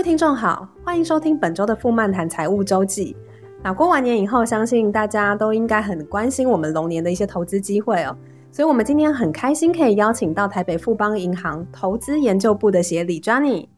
[0.00, 3.14] 位听众好，欢迎收听本周的富漫谈财务周记。
[3.62, 8.16] 那过完年以后，相信大家都应该很关心我们龙年的一些投资机会哦。
[8.50, 13.68] 所以，我们今天很开心可以邀请到台北富邦银行投资研究部的协理 Johnny。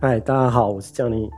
[0.00, 1.30] 嗨，大家好，我是 Johnny。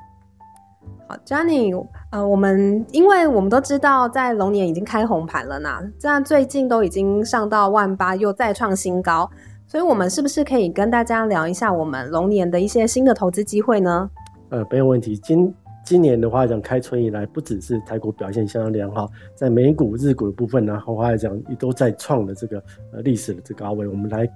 [1.06, 5.68] 好，Johnny，呃，我们因为我们都知道，在龙年已经开红盘了呢，
[5.98, 9.30] 这样最近都已经上到万八，又再创新高。
[9.70, 14.10] 所以，我们是不是可以跟大家聊一下我们龙年的一些新的投资机会呢？
[14.48, 15.14] 呃，没有问题。
[15.18, 15.54] 今
[15.84, 23.86] 今年的话讲，开春以来，不只是台股表现相当良好，在美股、日股的部分呢，后话来讲，也都在创了这个呃历史的这个高位。
[23.86, 24.26] 我们来，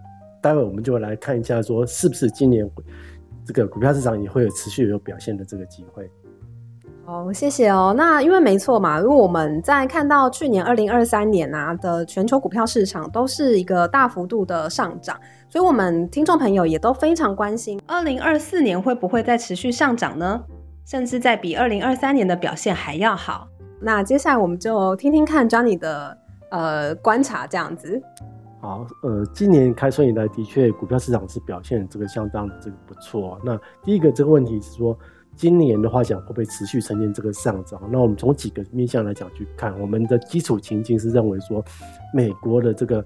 [0.42, 2.70] 待会我们就来看一下，说是不是今年
[3.46, 6.10] 这个股票市场也会有持续有表现的这个机会。
[7.04, 7.92] 哦，谢谢哦。
[7.96, 20.40] 那因为没错嘛，因为我们在看到去年二零二三年啊的全球股票市场都是一个大幅度的上涨，所以我们听众朋友也都非常关心，二零二四年会不会再持续上涨呢？
[20.86, 23.48] 甚至在比二零二三年的表现还要好。
[23.80, 26.16] 那接下来我们就听听看 Johnny 的
[26.50, 28.00] 呃观察，这样子。
[28.60, 33.40] 好，呃，今年开春以来的确股票市场是表现这个相当的这个不错。
[33.44, 34.96] 那第一个这个问题是说。
[35.34, 37.80] 今年的话讲会不会持续呈现这个上涨？
[37.90, 41.64] 那我们从几个面向来讲去看，我们的基础情境是认为说，
[42.14, 43.04] 美国的这个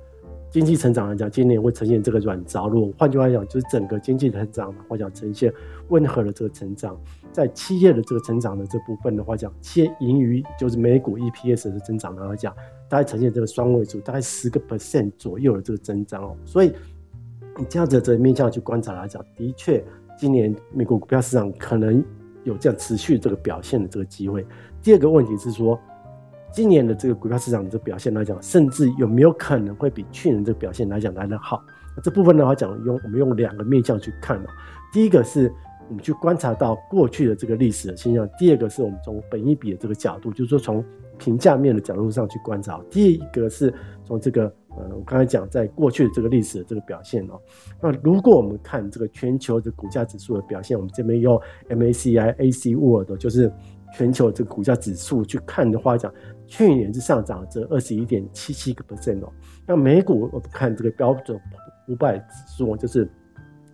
[0.50, 2.92] 经济成长来讲，今年会呈现这个软着陆。
[2.98, 5.52] 换句话讲，就是整个经济成长的话讲呈现
[5.88, 6.98] 温和的这个成长。
[7.32, 12.54] 在企业的这个成长的这部分的话讲，企业盈余就是每股 EPS 的增长来讲，
[12.88, 16.36] 大概呈现这个双位数，大概十个 percent 左右的这个增长哦。
[16.44, 16.72] 所以
[17.56, 19.82] 你这样子的面向去观察来讲，的确。
[20.17, 22.03] 今年美国股票市场可能
[22.45, 24.47] 有这样持续这个表现的这个机会。
[24.83, 25.78] 第二个问题是说，
[26.53, 31.62] 今年的这个股票市场的这个表现来讲，甚至有没有可能会比去年这个表现来讲来得好？
[32.03, 34.42] 这部分的话讲，用我们用两个面向去看。
[34.92, 35.53] 第一个是
[35.89, 40.84] 我们去观察到过去的这个历史的现象；第二个是我们从本一比的这个角度，就是说从
[41.19, 42.81] 评价面的角度上去观察。
[42.91, 43.72] 第一个是
[44.05, 44.53] 从这个。
[44.78, 47.41] 呃，我刚才讲，在过去的这个历史的这个表现哦，
[47.81, 53.50] 那如果我们看这个全球的股价指数的表现，我们这边用 MACI AC World 就是
[53.94, 56.12] 全球这个股价指数去看的话，讲
[56.47, 59.32] 去年是上涨了这二十一点七七个 percent 哦。
[59.66, 61.41] 那美股我们看这个标准
[61.88, 62.25] 五百指
[62.58, 63.08] 数，就是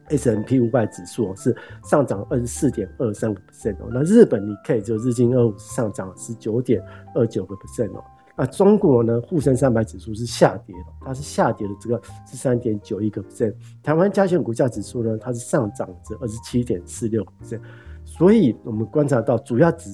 [0.09, 3.89] S M P 五百指数是上涨二十四点二三个 percent 哦。
[3.91, 6.81] 那日本 Nikkei 就日经二五上涨十九点
[7.15, 8.05] 二九个 percent 哦。
[8.35, 9.21] 那中国呢？
[9.21, 13.55] 沪深三百指数是下跌的，它是下跌的，这个是三点九一个 percent。
[13.83, 17.61] 台湾加权股价指数呢，它是上涨至二十七点四六 percent。
[18.05, 19.91] 所以，我们观察到主要指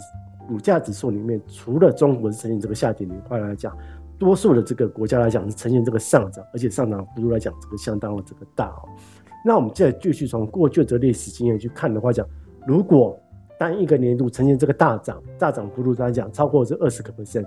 [0.46, 3.76] 股价指数里面，除了中国是呈现这个下跌的话来讲，
[4.18, 8.88] 多数的这个国家来讲是呈现这个上涨，而且上涨幅度来讲，这个相当的这个大哦。
[9.44, 12.24] 那我们再继续从过去的历史经验去看的话讲，
[12.66, 13.18] 如果
[13.58, 17.44] 单一个年度呈现这个大涨，大涨幅度来讲超过这二十个 percent。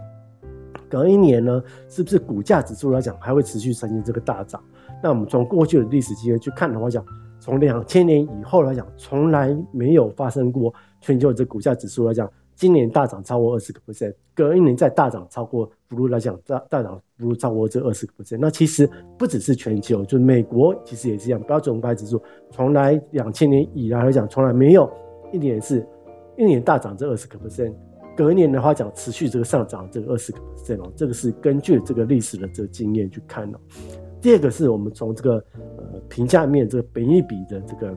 [0.92, 4.62] 隔一年呢，是不是股价指数来讲还会持续呈现这个大涨？
[5.02, 7.04] 那我们从过去的历史经验去看的话讲，
[7.40, 18.38] 从两千年以后来讲，从来没有发生过全球的这股价指数来讲，今年大涨超过二十个 percent，隔一年再大涨超过不如来讲，大大涨不如超过这二十个 percent。
[18.40, 18.88] 那其实
[19.18, 22.22] 不只是全球，就美国其实也是一样，标准五百指数
[22.52, 24.92] 从来两千年以来来讲，从来没有
[25.32, 25.88] 一年是
[26.38, 27.74] 一年大涨这二十个 percent。
[28.16, 33.58] 隔年的话讲，持续这个上涨，这个二十个 percent 哦，这个是根据这个历史的这个经验去看哦。
[34.22, 37.96] 第二个是我们从这个呃评价面这个本益比的这个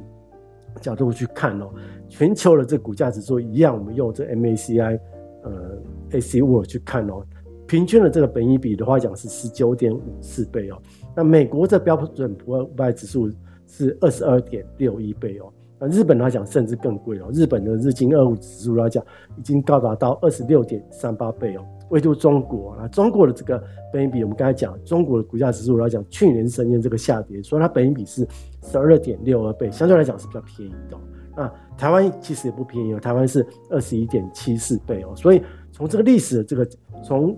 [0.81, 1.69] 角度去看哦，
[2.09, 4.99] 全球的这股价指数一样，我们用这 MACI
[5.43, 5.79] 呃
[6.13, 7.23] AC World 去看哦，
[7.67, 10.81] 平均的这个本益比的话讲是十九点五四倍哦，
[11.15, 13.31] 那美国这标准普尔五百指数
[13.67, 15.53] 是二十二点六一倍哦。
[15.89, 19.05] 日本来讲甚至更贵哦，日本的日经二五指数来讲
[19.37, 21.65] 已经高达到二十六点三八倍哦。
[21.91, 23.63] 唯独中国啊，中国的这个
[23.93, 28.27] 本益比，我们刚才讲，中国的股价指数来讲，去年呈现这个下跌，所以它本益比是
[28.63, 30.97] 十二点六二倍，相对来讲是比较便宜的。
[31.37, 35.15] 那台湾其实也不便宜哦，台湾是二十一点七四倍哦。
[35.15, 35.43] 所以
[35.73, 36.67] 从这个历史的这个，
[37.03, 37.37] 从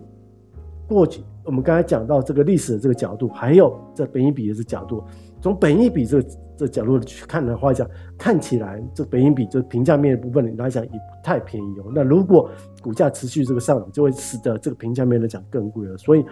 [0.87, 5.02] 过去我们刚才讲到这个历史的这个角度，还有这本益比的这角度。
[5.40, 11.93] 从本益比这个这角度去看的话讲，看起来这本益比这评价面的部分来讲也不太便宜哦。
[11.94, 12.50] 那如果
[12.82, 15.97] 股价持续这个上涨，就会使得这个评价面来讲更贵了。
[15.97, 16.25] 所以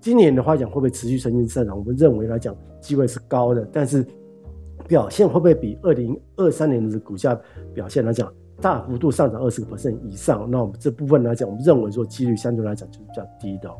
[0.00, 1.78] 今年的话讲会不会持续呈现上涨？
[1.78, 4.04] 我们认为来讲机会是高的，但是
[4.86, 7.38] 表现会不会比二零二三年的股价
[7.74, 10.48] 表现来讲大幅度上涨二十个 percent 以上？
[10.50, 13.68] 那我们这部分来讲，我们认为说几率相对来讲就是比较低的。
[13.68, 13.74] 哎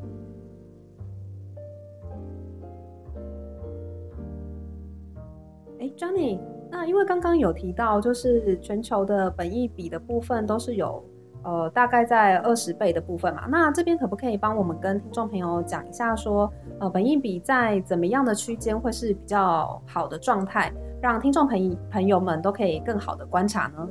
[5.99, 6.39] ，Johnny，
[6.71, 11.05] 那因为刚刚有提到，就是全球的本意比的部分都是有
[11.43, 13.47] 呃大概在二十倍的部分嘛。
[13.49, 20.73] 那这边可不可以帮我们跟听众朋友讲一下说，呃本意比在怎么样的区间会是比较好的状态，
[21.03, 23.89] 让听众朋友朋友们都可以更好的观察呢？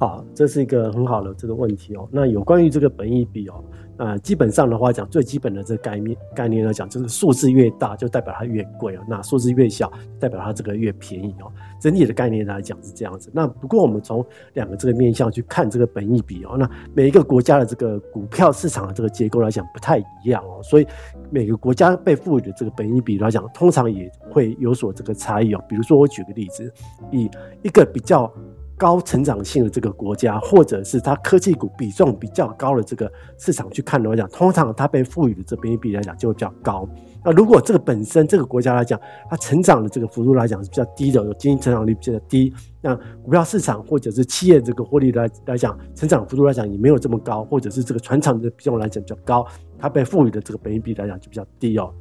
[0.00, 2.08] 好，这是一个很好的这个问题哦。
[2.10, 3.62] 那有关于这个本益比哦，
[3.98, 11.52] 呃，基本上的话讲，最基本的这个概念概念来讲，就是数字越大就代表它越贵哦，那数字越小代表它这个越便宜哦。
[11.78, 13.30] 整体的概念来讲是这样子。
[13.34, 14.24] 那不过我们从
[14.54, 20.86] 两个这个面向去看这个本益比哦，那每一个国家的这个股票市场的这个结构来讲不太一样哦，所以
[21.28, 25.62] 每个国家被赋予的这个本益比来讲，通常也会有所这个差异哦。
[25.68, 26.72] 比如说我举个例子，
[27.10, 27.30] 以
[27.62, 28.32] 一个比较。
[28.80, 36.88] 高成长性的这个国家，或者是它科技股比重比较高的这个市场去看的话讲，通常它被赋予的这本益比来讲就会比较高。
[37.22, 38.98] 那如果这个本身这个国家来讲，
[39.28, 42.50] 它成长的这个幅度来讲是比较低的，有经济成长率比较低，
[42.80, 49.46] 那股票市场或者是企业这个获利来来讲，成长幅度来讲也没有这么高，或者是这个传产的比重来讲比较高，
[49.78, 51.92] 它被赋予的这个本益比来讲就比较低哦。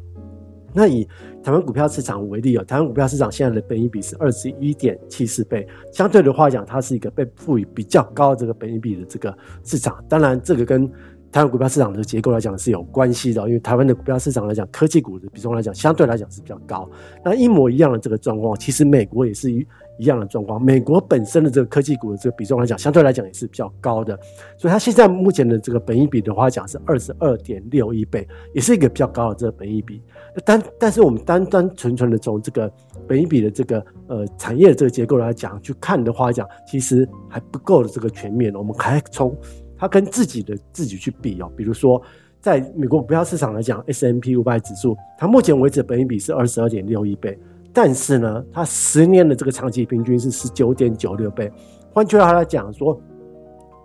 [0.73, 1.07] 那以
[1.43, 10.03] 台湾股票市场为例哦，台湾股票市场现在的本益比是二十一点七四倍，相对的话讲，它是一个被赋予比较高的这个本益比的这个市场。
[10.07, 10.87] 当然，这个跟
[11.31, 16.89] 台湾股票市场的结构来讲是有关系的，因为台湾的股票市场来讲，科技股的比重来讲，相对来讲是比较高。
[17.23, 19.51] 那一模一样的这个状况，其实美国也是
[19.99, 20.09] 一。
[20.09, 24.19] 样的状况，美国本身的这个科技股的这个比重来讲，相对来讲也是比较高的，
[24.57, 30.01] 所以它现在目前的这个本益比的话讲是二十二点六一倍，也是一个比较高的这个本益比。
[30.43, 32.71] 但但是我们单单纯纯的从这个
[33.07, 38.51] 本益比的这个呃产业的这个结构来讲去看的话讲，其实还不够的这个全面。
[38.55, 39.37] 我们还从
[39.77, 42.01] 它跟自己的自己去比哦，比如说
[42.41, 47.37] 在美国股票市场来讲，S M P 五百指数，它目前为止本益比是二十二点六一倍。
[47.71, 51.51] 但是呢，它十年的这个长期平均是十九点九六倍。
[51.93, 52.99] 换句话来讲，说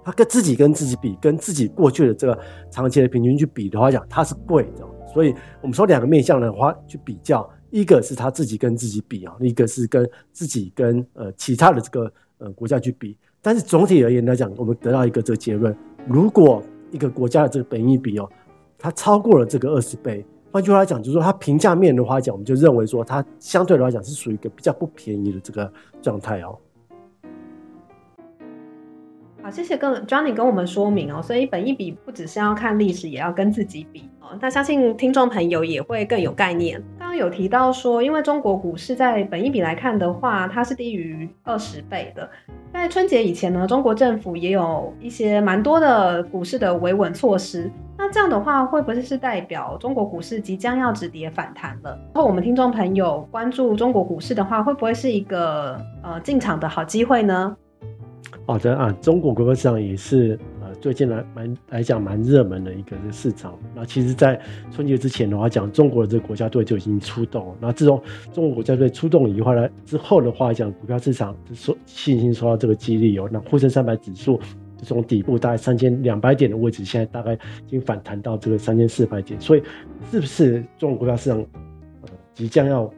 [0.02, 2.38] 它跟自己跟自己比，跟自己过去的这个
[2.70, 4.84] 长期的平均去比的话讲，它是贵的。
[5.12, 13.16] 所以我们说两个面向的话去比较，一个是他自己跟自己比啊，一个是跟自己跟呃其他的这个呃国家去比。
[13.40, 15.76] 但是总体而言来讲，我们得到一个这个结论：
[16.08, 18.28] 如果一个国家的这个本益比哦，
[18.78, 20.24] 它超过了这个二十倍。
[20.54, 25.68] 换句话来讲，就是说它平价面的话讲，我们就认为说它相对来讲是属于一个比较不便宜的这个
[26.00, 26.56] 状态哦。
[29.44, 31.20] 好，谢谢跟 Johnny 跟我们说明哦。
[31.20, 34.28] 所以本益比不只是要看历史，也要跟自己比哦。
[34.40, 36.82] 那相信听众朋友也会更有概念。
[36.98, 42.26] 刚刚有提到说，因为中国股市在本益比来看的话，它是低于二十倍的。
[42.72, 47.70] 在春节以前呢，中国政府也有一些蛮多的股市的维稳措施。
[47.98, 51.90] 那这样的话，会不会是代表中国股市即将要止跌反弹了？
[52.14, 57.54] 然后我们听众朋友关注中国股市的话，会不会是一个呃进场的好机会呢？
[58.46, 63.58] 好的啊，中国股票市场也是呃最近来蛮来讲蛮热门的一个市场。
[63.74, 64.38] 那其实，在
[64.70, 67.54] 春节之前的话讲，中国的这个国家队就已经出动了。
[67.60, 68.00] 那自从
[68.32, 74.38] 中国国家队出动以后呢，之后的话讲，股票市场受信心受到这个激励哦，那沪深三百指数
[74.76, 74.84] 就。
[74.84, 79.62] 从底部大概三千两百点的位置，现在大概已经反弹到这个三千四百点，所以
[80.10, 81.38] 是不是中国股票市场
[82.02, 82.92] 呃即将要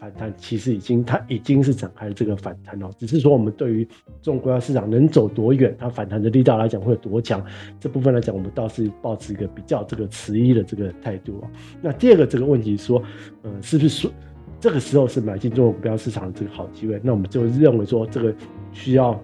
[0.00, 0.32] 反弹？
[0.38, 3.86] 其实已经它已经是展开了这个反弹了，只是说我们对于
[4.22, 7.44] 中国股票市场能走多远，它反弹的力道来讲会有多强，
[7.78, 11.44] 这部分来讲我们倒是抱持一个比较这个迟疑的这个态度。
[11.82, 13.02] 那第二个这个问题说，
[13.42, 14.10] 呃，是不是说
[14.58, 16.98] 这个时候是买进中国股票市场的这个好机会？
[17.04, 18.34] 那我们就认为说这个
[18.72, 19.20] 需要。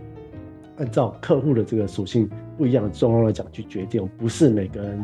[0.79, 5.03] 按照客户的这个属性不一样的状况来讲去决定，不是每个人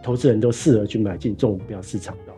[0.00, 2.31] 投资人都适合去买进中国股票市场的。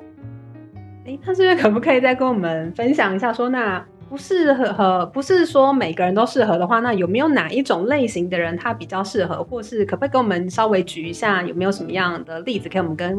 [1.07, 13.17] 哎，他这边可不可以再跟我们分享一下说，那不适合，不是说每个人都适合的话，那有没有哪一种类型的人他比较适合，或是可不可以跟我们稍微举一下，有没有什么样的例子，可以我们跟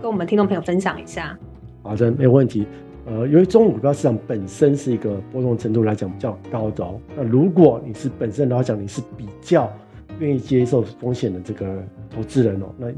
[0.00, 1.36] 跟我们听众朋友分享一下？
[1.82, 2.66] 好的，没有问题。
[3.06, 9.72] 呃，由于中国股票市场本身是一个波动程度来讲比较高的哦，那如果你是本身来讲，你是比较
[10.18, 11.82] 愿意接受风险的这个
[12.14, 12.88] 投资人哦，那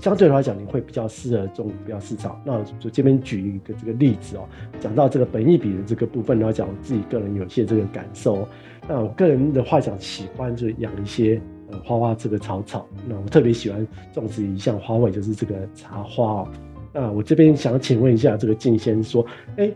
[0.00, 2.40] 相对来讲，你会比较适合中国股票市场。
[2.44, 4.48] 那我就这边举一个这个例子哦，
[4.80, 8.46] 讲到这个本益比的这个部分的话讲，我自己个人有些这个感受。
[8.88, 11.40] 那我个人的话讲，喜欢就养一些
[11.70, 12.86] 呃花花这个草草。
[13.06, 16.48] 那我特别喜欢种植一项花卉，就是这个茶花哦。
[16.92, 19.26] 那，我这边想请问一下，这个静先说，
[19.56, 19.70] 哎、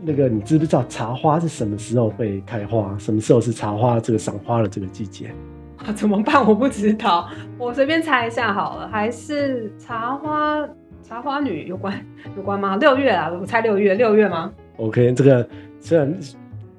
[0.00, 2.96] 那个你知不知道茶花是什么时候会开花？
[2.98, 5.30] 什么时候是茶花这个赏花的这个季节？
[5.84, 6.46] 啊， 怎么办？
[6.46, 10.66] 我不知道，我随便猜一下好了，还是茶花
[11.02, 11.94] 茶花女有关
[12.36, 12.76] 有关吗？
[12.76, 15.48] 六月啊，我猜六月，六月吗？OK，这个
[15.80, 16.12] 虽然。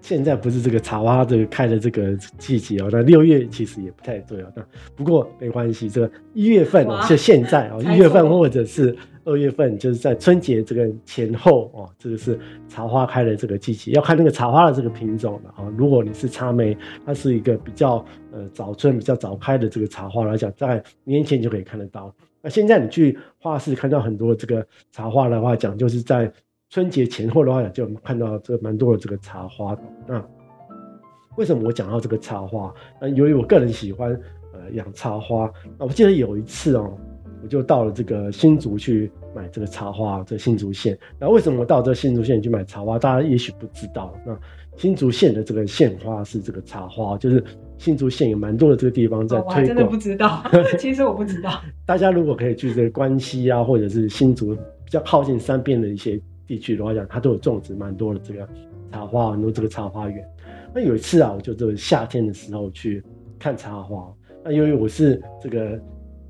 [0.01, 4.45] 现在不是这个茶花这个开的这个季节哦，那六月其实也不太对哦。
[4.55, 4.63] 那
[4.95, 8.95] 不过没关系，这个一月份哦，就现在哦， 一月份或者是
[9.25, 12.39] 二月份，就是在春节这个前后哦，这个是
[12.69, 15.69] 茶花开的这个季节，要看那个茶花的这个品种了啊。
[15.75, 22.13] 如果你是茶梅，它是一个比较呃早春、比较早开的这个茶花来讲，在年前就可以看得到。
[22.41, 26.31] 那现在你去花市看到很多这个茶花的话，讲就是在。
[26.67, 29.77] 春节前后的话，就看到这蛮多的这个茶花。
[30.05, 30.21] 那
[31.37, 32.73] 为什么我讲到这个茶花？
[32.99, 34.11] 那由于我个人喜欢
[34.51, 36.97] 呃养茶花，那我记得有一次哦，
[37.45, 40.97] 我就到了这个新竹去买这个茶花，这个新竹县。
[41.19, 42.97] 那为什么我到这个新竹县去买茶花？
[42.97, 44.11] 大家也许不知道。
[44.25, 44.35] 那
[44.77, 47.43] 新竹县的这个县花是这个茶花，就是
[47.77, 49.61] 新竹县有蛮多的这个地方在推广。
[49.61, 50.43] 我真的不知道，
[50.79, 51.61] 其实我不知道。
[51.85, 56.19] 大家如果可以去这个关西啊，或者是新竹比较靠近山边的一些。
[56.47, 58.47] 地区的话讲，它都有种植蛮多的这个
[58.91, 60.23] 茶花，很多这个茶花园。
[60.75, 63.03] 那有一次啊，我就这个夏天的时候去
[63.39, 64.07] 看茶花。
[64.43, 65.81] 那因为我是这个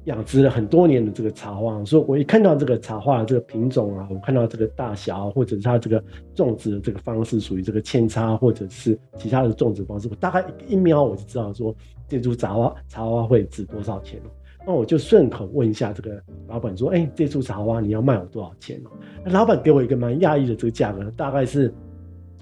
[0.06, 11.76] 养殖了很多年的这个茶花，所以我一看到这个茶花的这个品种啊，我看到这个大小，或者是它这个种植的这个方式属于这个扦插，或者是其他的种植方式，我大概一瞄我就知道说
[12.08, 14.20] 这株茶花茶花会值多少钱。
[14.68, 18.82] 那我就顺口问一下这个老板说：“哎、这株茶花你要卖我多少钱？”
[19.26, 21.72] 老板给我一个蛮讶异的这个价格，大概是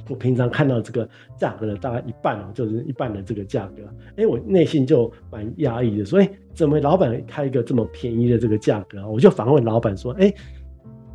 [0.09, 1.07] 我平常看到这个
[1.37, 3.83] 价格的大概一半哦，就是一半的这个价格。
[4.17, 9.07] 哎、我内心就蛮压抑的，所以怎么老板开一个这么便宜的这个价格？
[9.07, 10.33] 我就反问老板说：“哎、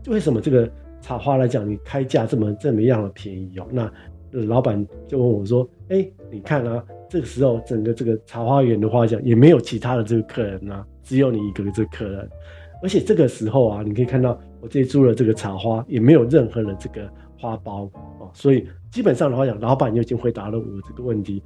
[0.07, 3.91] 为什么这个茶花来讲，你开价这么这么样的便宜哦？”那
[4.31, 12.29] 老板就问我说：“哎、你看啊，这个时候整个这个茶花园的话讲，也没有其他的这个客人啊。”只有你一个这个客人，
[12.83, 17.89] 而且这个时候啊，你可以看到我这株的这个茶花也没有任何的这个花苞
[18.21, 21.43] 哦，所以基本上的话讲，老板就已经回答了我这个问题。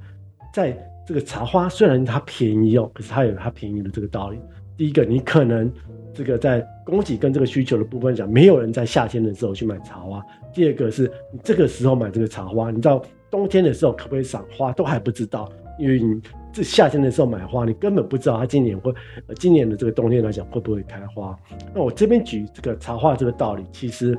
[0.52, 4.38] 在这个茶花虽然它便宜哦，可是它有它便宜的这个道理。
[4.76, 5.70] 第一个，你可能
[6.12, 10.24] 这个在供给跟这个需求的部分讲，没有人在夏天的时候去买茶花。
[10.52, 16.20] 第二个是你这个时候买这个茶花，你知道冬天的时候可不可以赏花都还不知道，因为你。
[16.54, 18.92] 这夏天的时候买花，你根本不知道它今年会，
[19.26, 21.34] 呃，今年的这个冬天来讲会不会开花。
[21.74, 24.14] 那我这边举这个茶花这个道理，其实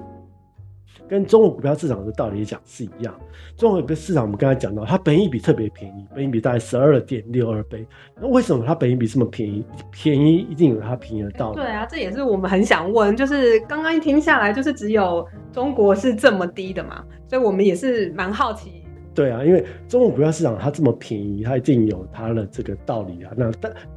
[1.07, 3.13] 跟中国股票市场的道理讲是一样。
[3.57, 7.85] 中国股票市场我们刚才讲到，它本益比特别便宜，本益比大概十二点六二倍。
[8.19, 9.63] 那为什么它本益比这么便宜？
[9.91, 11.55] 便宜一定有它便宜的道理。
[11.57, 18.81] 对啊，这也是我们很想问，就是刚刚一听下来，就是只有中国是这么低的嘛，所以我们也是蛮好奇。
[19.15, 23.31] 对啊，因为中国股票市场它这么便宜，它一定有它的这个道理啊。
[23.37, 23.51] 那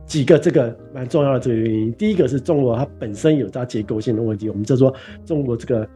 [0.04, 5.88] 几个这个蛮重要的这个原因，第一个是中国它本身有它结构性的问题，我们就说中国这个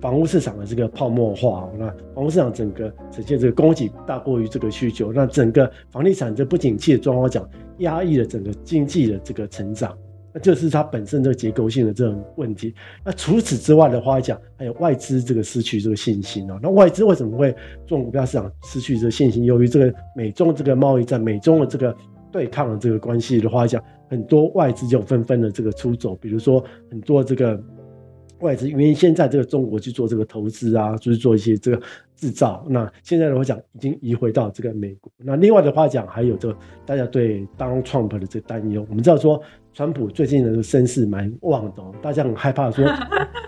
[0.00, 9.96] 房屋市场的这个泡沫化，那房屋市场整个呈现这个供给大过于这个需求，那整个房地产这不景气的状况讲，压抑了整个经济的这个成长。
[10.32, 12.72] 那就是它本身这个结构性的这种问题。
[13.04, 16.56] 那除此之外的话讲，还有外资这个失去这个信心哦。
[16.62, 17.52] 那外资为什么会
[17.84, 19.44] 中国股票市场失去这个信心？
[19.44, 21.92] 由于这个美中这个贸易战、美中的这个
[22.30, 26.14] 对抗的这个关系的话讲，很多外资就纷纷的这个出走。
[26.14, 27.60] 比如说很多这个
[28.40, 31.82] 外资原先在这个中国去做这个投资啊，就是做一些这个
[32.16, 32.66] 制造。
[32.68, 35.10] 那现在的话讲，已经移回到这个美国。
[35.18, 38.86] 那另外的话讲，还有这个大家对 Donald Trump 的这个担忧。
[38.88, 39.40] 我们知道说。
[39.72, 42.84] 川普最近的声势蛮旺的，大家很害怕说，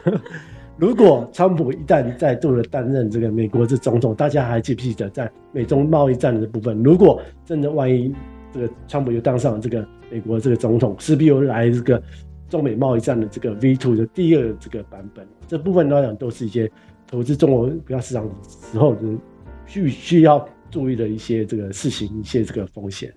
[0.78, 6.80] 如果川普一旦再度的担任这个美国这总统，大家还记不记得在美中贸易战的部分？
[6.80, 8.14] 如果真的万一
[8.52, 12.00] 这个川普又当上这个美国这个总统，势必又来这个
[12.52, 16.70] 中美贸易战的这个 V two 的第二这个版本，这部分来讲都是一些
[17.10, 19.00] 投资中国股票市场时候的
[19.64, 23.10] 需需要注意的一些这个事情，一些这个风险。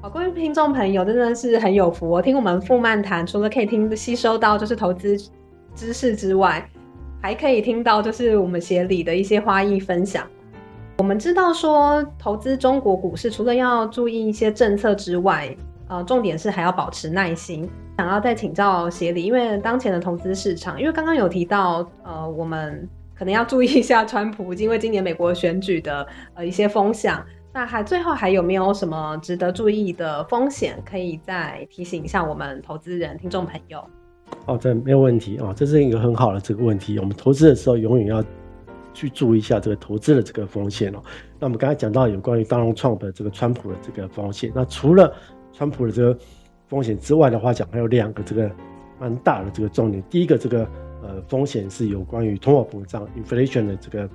[0.00, 2.22] 好，各位听众朋友，真的是很有福哦！
[2.22, 5.18] 听我们富漫谈，除了可以听吸收到就是投资
[5.74, 6.64] 知识之外，
[7.20, 10.24] 还可以听到就是我们协理的一些花艺分享。
[10.98, 15.52] 我们知道说，投资中国股市除了要注意一些政策之外，
[15.90, 17.68] 呃，重点是还要保持耐心。
[17.98, 27.20] 想要再请教协理，因为当前的投资市场，因为刚刚有提到，呃，我们可能要注意一下川普，因为今年美国选举的呃一些风向。
[27.52, 33.84] 那还最后还有没有什么值得注意的风险，可以再提醒一下我们投资人、听众朋友？
[34.46, 36.96] 哦，这没有问题哦，这是一个很好的这个问题。
[37.00, 38.24] 我们投资的时候，永远要
[38.94, 41.02] 去注意一下这个投资的这个风险哦。
[41.40, 45.12] 那我们刚才讲到有关于 Donald Trump 的这个川普的这个风险，那除了
[45.52, 46.18] 川普的这个
[46.68, 48.50] 风险之外的话讲，还有两个这个
[48.98, 50.02] 蛮大的这个重点。
[50.10, 50.60] 第一个这个
[51.02, 54.08] 呃风险是有关于通货膨胀 （inflation） 的这个。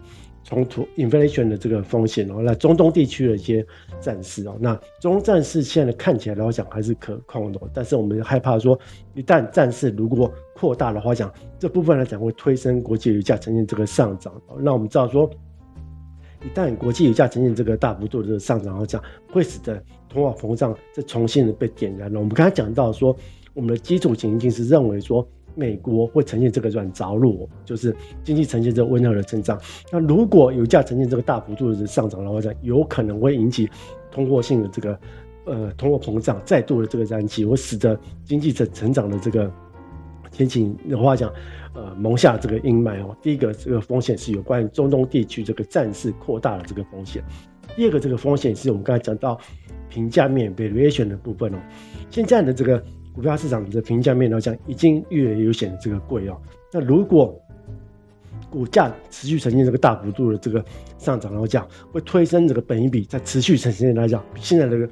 [0.48, 3.66] 冲突 inflation 的这个风险哦，那中东地区的一些
[4.00, 8.80] 战事哦，那中东战事现在看起来来讲还是可控的，但是我们害怕说，
[9.16, 14.40] 一旦战事如果扩大的话讲，这部分来讲会推升国际油价呈现这个上涨。
[14.60, 15.28] 那我们知道说，
[16.46, 22.20] 一旦国际油价呈现这个大幅度的上涨，来讲会使得通货膨胀再重新的被点燃了。
[22.20, 23.16] 我们刚才讲到说，
[23.54, 25.28] 我们的基础情境是认为说。
[25.58, 29.58] 美国会呈现这个软着陆，就是经济呈现这温和的增长。
[29.90, 33.70] 那如果油价呈现这个大幅度的上涨的话，有可能会引起
[34.12, 35.00] 通货性的这个
[35.46, 39.50] 呃通货膨胀再度的这个燃起，会使得经济成成长的这个
[40.36, 41.32] 前景的话讲，
[41.74, 43.16] 呃蒙下这个阴霾哦。
[43.22, 47.24] 第一个这个风险是有关于中东地区这个战事扩大的这个风险。
[47.76, 49.40] 第二个这个风险是我们刚才讲到
[49.90, 51.58] 评价面 valuation 的部分哦。
[52.10, 52.84] 现在的这个。
[53.16, 56.38] 股票市场的评价面来讲，已经越来越显得这个贵哦。
[56.70, 57.34] 那如果
[58.50, 60.62] 股价持续呈现这个大幅度的这个
[60.98, 64.86] 上涨，然后讲会推升这个本益比，在持续呈现来讲，现在这个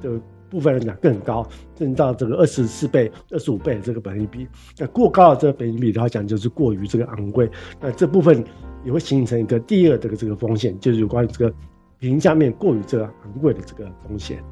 [0.00, 0.18] 的
[0.50, 1.46] 部分来讲更高，
[1.78, 4.46] 甚至到这个二十四倍、二十五倍的这个本益比。
[4.78, 7.50] 那过高的这个本益比的话讲，就是过于这个昂贵。
[7.80, 8.44] 那这部分
[8.84, 11.54] 也会形成一个第二这个这个风险，就是有关于这个
[11.98, 14.42] 评价面过于这个昂贵的这个风险。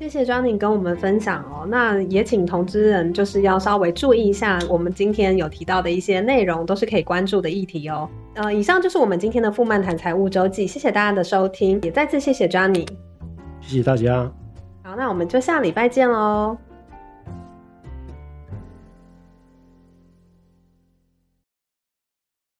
[0.00, 8.06] 谢谢 Johnny 跟我们分享哦，那也请投资人就是要稍微注意一下，我们今天有提到的一些内容都是可以关注的议题哦。
[8.34, 12.86] 呃，以上就是我们今天的富曼谈财务周记，谢谢大家的收听，也再次谢谢 Johnny，
[13.66, 14.30] 谢谢大家。
[14.82, 16.56] 好，那我们就下礼拜见喽。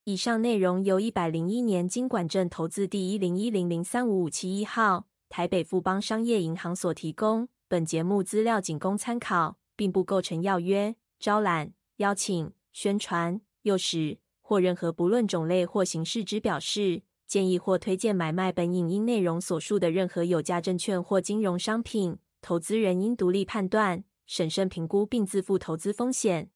[0.05, 5.07] 以上内容由一百零一年金管证投字第一零一零零三五五七一号。
[5.31, 22.19] 台北富邦商业银行所提供，本节目资料仅供参考，并不构成要约、招揽、邀请、宣传、诱使或任何不论种类或形式之表示、建议或推荐买卖本影音内容所述的任何有价证券或金融商品。
[22.45, 26.51] 投资人应独立判断、审慎评估并自负投资风险。